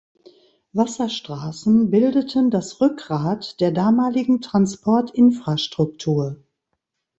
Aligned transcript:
Wasserstraßen 0.73 1.91
bildeten 1.91 2.49
das 2.49 2.81
Rückgrat 2.81 3.59
der 3.59 3.71
damaligen 3.71 4.41
Transportinfrastruktur. 4.41 6.37